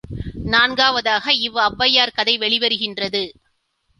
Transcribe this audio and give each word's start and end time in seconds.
நான்காவதாக 0.43 1.33
இவ் 1.33 1.57
ஒளவையார் 1.57 2.15
கதை 2.15 2.37
வெளி 2.37 2.59
வருகின்றது. 2.59 3.23